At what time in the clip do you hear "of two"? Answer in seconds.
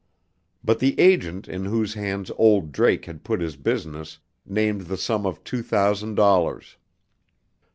5.27-5.61